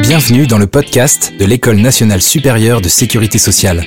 [0.00, 3.84] Bienvenue dans le podcast de l'École nationale supérieure de sécurité sociale.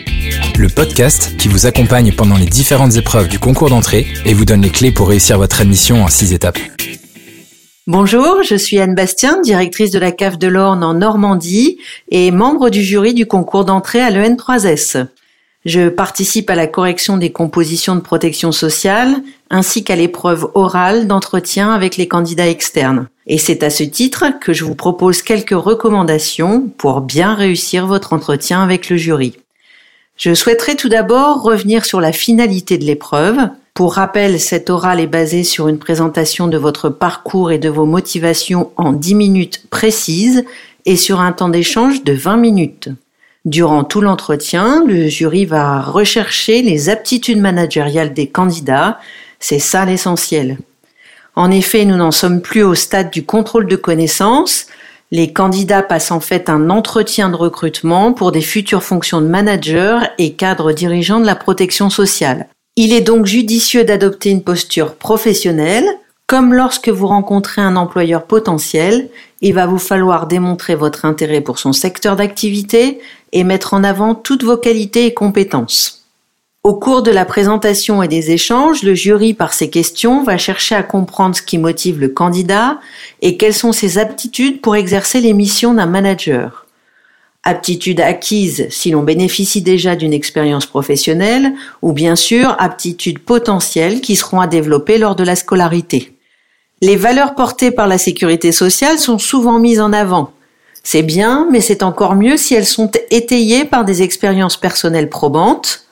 [0.58, 4.62] Le podcast qui vous accompagne pendant les différentes épreuves du concours d'entrée et vous donne
[4.62, 6.60] les clés pour réussir votre admission en six étapes.
[7.88, 11.78] Bonjour, je suis Anne Bastien, directrice de la CAF de l'Orne en Normandie
[12.10, 15.08] et membre du jury du concours d'entrée à l'EN3S.
[15.66, 19.16] Je participe à la correction des compositions de protection sociale
[19.50, 23.08] ainsi qu'à l'épreuve orale d'entretien avec les candidats externes.
[23.30, 28.12] Et c'est à ce titre que je vous propose quelques recommandations pour bien réussir votre
[28.14, 29.38] entretien avec le jury.
[30.18, 33.38] Je souhaiterais tout d'abord revenir sur la finalité de l'épreuve.
[33.76, 37.86] Pour rappel, cette orale est basée sur une présentation de votre parcours et de vos
[37.86, 40.44] motivations en 10 minutes précises
[40.86, 42.90] et sur un temps d'échange de 20 minutes.
[43.46, 49.00] Durant tout l'entretien, le jury va rechercher les aptitudes managériales des candidats.
[49.40, 50.58] C'est ça l'essentiel.
[51.40, 54.68] En effet, nous n'en sommes plus au stade du contrôle de connaissances.
[55.10, 60.06] Les candidats passent en fait un entretien de recrutement pour des futures fonctions de manager
[60.18, 62.50] et cadre dirigeant de la protection sociale.
[62.76, 65.88] Il est donc judicieux d'adopter une posture professionnelle
[66.28, 69.08] comme lorsque vous rencontrez un employeur potentiel,
[69.40, 73.00] il va vous falloir démontrer votre intérêt pour son secteur d'activité
[73.32, 75.99] et mettre en avant toutes vos qualités et compétences.
[76.64, 80.76] Au cours de la présentation et des échanges, le jury, par ses questions, va chercher
[80.76, 82.82] à comprendre ce qui motive le candidat
[83.22, 86.66] et quelles sont ses aptitudes pour exercer les missions d'un manager.
[87.44, 94.18] Aptitudes acquises si l'on bénéficie déjà d'une expérience professionnelle ou bien sûr aptitudes potentielles qui
[94.18, 96.18] seront à développer lors de la scolarité.
[96.82, 100.34] Les valeurs portées par la sécurité sociale sont souvent mises en avant.
[100.84, 105.86] C'est bien, mais c'est encore mieux si elles sont étayées par des expériences personnelles probantes.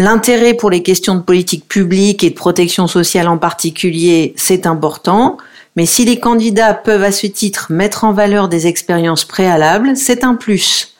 [0.00, 5.38] L'intérêt pour les questions de politique publique et de protection sociale en particulier, c'est important,
[5.74, 10.22] mais si les candidats peuvent à ce titre mettre en valeur des expériences préalables, c'est
[10.22, 10.94] un plus.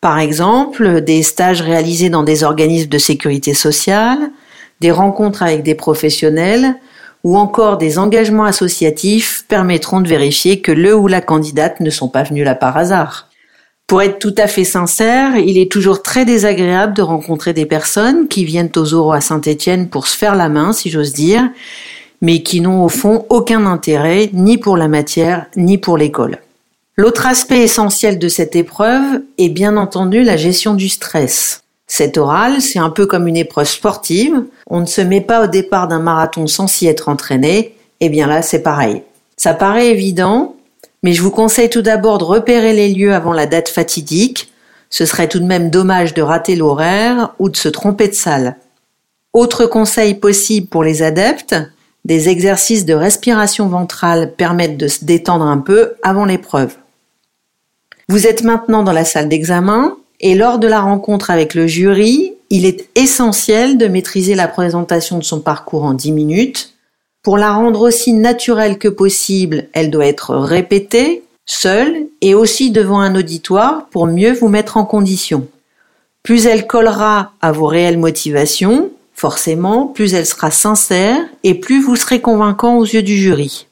[0.00, 4.30] Par exemple, des stages réalisés dans des organismes de sécurité sociale,
[4.80, 6.74] des rencontres avec des professionnels,
[7.22, 12.08] ou encore des engagements associatifs permettront de vérifier que le ou la candidate ne sont
[12.08, 13.28] pas venus là par hasard.
[13.94, 18.26] Pour être tout à fait sincère, il est toujours très désagréable de rencontrer des personnes
[18.26, 21.48] qui viennent aux oraux à Saint-Étienne pour se faire la main, si j'ose dire,
[22.20, 26.38] mais qui n'ont au fond aucun intérêt ni pour la matière ni pour l'école.
[26.96, 31.62] L'autre aspect essentiel de cette épreuve est bien entendu la gestion du stress.
[31.86, 34.42] Cette orale, c'est un peu comme une épreuve sportive.
[34.66, 37.76] On ne se met pas au départ d'un marathon sans s'y être entraîné.
[38.00, 39.02] Eh bien là, c'est pareil.
[39.36, 40.56] Ça paraît évident,
[41.04, 44.50] mais je vous conseille tout d'abord de repérer les lieux avant la date fatidique.
[44.88, 48.56] Ce serait tout de même dommage de rater l'horaire ou de se tromper de salle.
[49.34, 51.56] Autre conseil possible pour les adeptes,
[52.06, 56.74] des exercices de respiration ventrale permettent de se détendre un peu avant l'épreuve.
[58.08, 62.32] Vous êtes maintenant dans la salle d'examen, et lors de la rencontre avec le jury,
[62.48, 66.73] il est essentiel de maîtriser la présentation de son parcours en 10 minutes.
[67.24, 73.00] Pour la rendre aussi naturelle que possible, elle doit être répétée, seule et aussi devant
[73.00, 75.48] un auditoire pour mieux vous mettre en condition.
[76.22, 81.96] Plus elle collera à vos réelles motivations, forcément, plus elle sera sincère et plus vous
[81.96, 83.68] serez convaincant aux yeux du jury.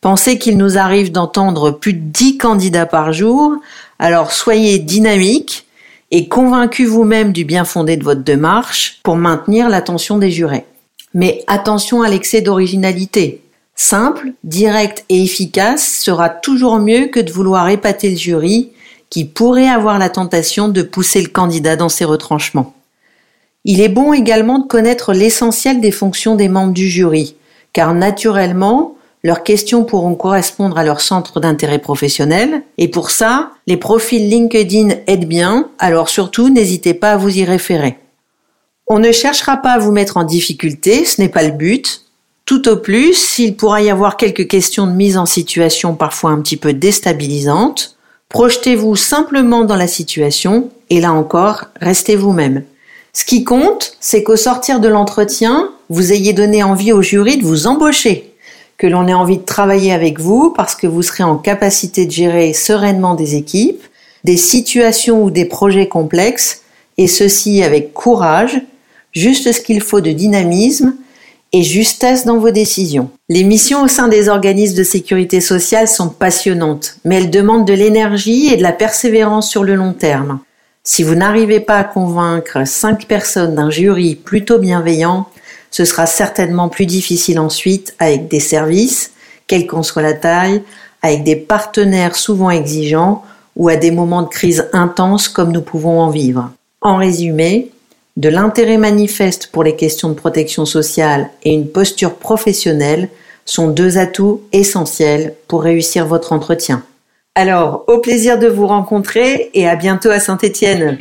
[0.00, 3.56] Pensez qu'il nous arrive d'entendre plus de 10 candidats par jour,
[3.98, 5.66] alors soyez dynamique,
[6.12, 10.64] et convaincu vous-même du bien fondé de votre démarche pour maintenir l'attention des jurés.
[11.16, 13.40] Mais attention à l'excès d'originalité.
[13.74, 18.72] Simple, direct et efficace sera toujours mieux que de vouloir épater le jury
[19.08, 22.74] qui pourrait avoir la tentation de pousser le candidat dans ses retranchements.
[23.64, 27.34] Il est bon également de connaître l'essentiel des fonctions des membres du jury,
[27.72, 32.62] car naturellement, leurs questions pourront correspondre à leur centre d'intérêt professionnel.
[32.76, 37.44] Et pour ça, les profils LinkedIn aident bien, alors surtout n'hésitez pas à vous y
[37.44, 37.96] référer.
[38.88, 42.02] On ne cherchera pas à vous mettre en difficulté, ce n'est pas le but.
[42.44, 46.40] Tout au plus, s'il pourra y avoir quelques questions de mise en situation parfois un
[46.40, 47.96] petit peu déstabilisantes,
[48.28, 52.62] projetez-vous simplement dans la situation et là encore, restez vous-même.
[53.12, 57.44] Ce qui compte, c'est qu'au sortir de l'entretien, vous ayez donné envie au jury de
[57.44, 58.32] vous embaucher
[58.78, 62.10] que l'on ait envie de travailler avec vous parce que vous serez en capacité de
[62.10, 63.82] gérer sereinement des équipes,
[64.22, 66.62] des situations ou des projets complexes,
[66.98, 68.60] et ceci avec courage,
[69.16, 70.94] juste ce qu'il faut de dynamisme
[71.52, 73.10] et justesse dans vos décisions.
[73.28, 77.72] Les missions au sein des organismes de sécurité sociale sont passionnantes, mais elles demandent de
[77.72, 80.40] l'énergie et de la persévérance sur le long terme.
[80.84, 85.26] Si vous n'arrivez pas à convaincre cinq personnes d'un jury plutôt bienveillant,
[85.70, 89.12] ce sera certainement plus difficile ensuite avec des services,
[89.46, 90.62] quelle qu'en soit la taille,
[91.02, 93.24] avec des partenaires souvent exigeants
[93.56, 96.50] ou à des moments de crise intense comme nous pouvons en vivre.
[96.82, 97.70] En résumé,
[98.16, 103.10] de l'intérêt manifeste pour les questions de protection sociale et une posture professionnelle
[103.44, 106.82] sont deux atouts essentiels pour réussir votre entretien.
[107.34, 110.98] Alors, au plaisir de vous rencontrer et à bientôt à Saint-Étienne.